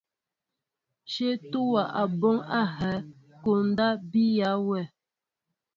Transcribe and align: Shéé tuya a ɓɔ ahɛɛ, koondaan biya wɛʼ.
Shéé 1.11 1.33
tuya 1.51 1.83
a 2.01 2.03
ɓɔ 2.19 2.31
ahɛɛ, 2.59 2.93
koondaan 3.43 3.97
biya 4.11 4.49
wɛʼ. 4.67 4.87